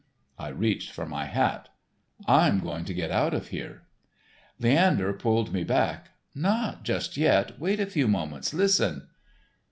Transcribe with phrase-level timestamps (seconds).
[0.39, 1.69] I reached for my hat.
[2.25, 3.83] "I'm going to get out of here."
[4.57, 6.09] Leander pulled me back.
[6.33, 8.51] "Not just yet, wait a few moments.
[8.51, 9.09] Listen."